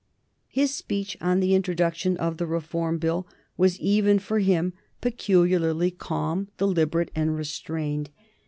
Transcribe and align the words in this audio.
His 0.47 0.73
speech 0.73 1.15
on 1.21 1.41
the 1.41 1.53
introduction 1.53 2.17
of 2.17 2.37
the 2.37 2.47
Reform 2.47 2.97
Bill 2.97 3.27
was 3.55 3.79
even 3.79 4.17
for 4.17 4.39
him 4.39 4.73
peculiarly 4.99 5.91
calm, 5.91 6.47
deliberate, 6.57 7.11
and 7.13 7.35
restrained. 7.37 8.09